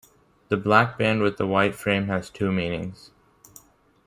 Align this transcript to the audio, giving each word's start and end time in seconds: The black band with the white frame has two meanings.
The 0.49 0.57
black 0.57 0.97
band 0.97 1.21
with 1.21 1.37
the 1.37 1.45
white 1.45 1.75
frame 1.75 2.07
has 2.07 2.31
two 2.31 2.51
meanings. 2.51 3.11